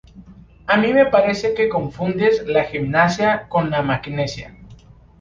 [0.65, 4.57] A mí me parece que confundes la gimnasia con la magnesia